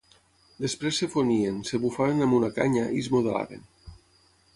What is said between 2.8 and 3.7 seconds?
i es modelaven.